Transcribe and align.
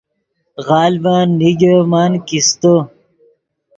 غلڤن 0.67 1.27
نیگے 1.39 1.75
من 1.91 2.11
کیستے 2.27 2.75